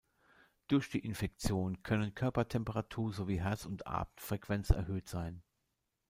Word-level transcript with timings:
Durch 0.67 0.89
die 0.89 1.05
Infektion 1.05 1.83
können 1.83 2.15
Körpertemperatur 2.15 3.13
sowie 3.13 3.39
Herz- 3.39 3.67
und 3.67 3.85
Atemfrequenz 3.85 4.71
erhöht 4.71 5.07
sein. 5.07 5.43